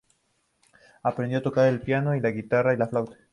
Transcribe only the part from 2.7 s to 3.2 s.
y la flauta.